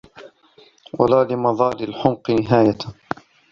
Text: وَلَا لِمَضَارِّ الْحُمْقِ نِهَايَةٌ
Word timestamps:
وَلَا 0.99 1.23
لِمَضَارِّ 1.23 1.79
الْحُمْقِ 1.81 2.31
نِهَايَةٌ 2.31 2.77